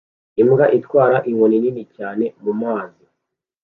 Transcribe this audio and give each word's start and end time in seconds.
Imbwa 0.41 0.65
itwara 0.77 1.17
inkoni 1.29 1.57
nini 1.63 1.83
cyane 1.95 2.25
mumazi 2.43 3.05